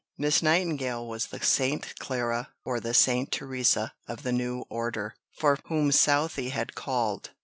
[0.17, 1.93] Miss Nightingale was the St.
[1.99, 3.31] Clara or the St.
[3.31, 7.29] Teresa of the new order, for whom Southey had called.